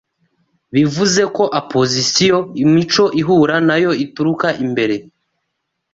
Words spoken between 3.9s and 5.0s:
ituruka imbere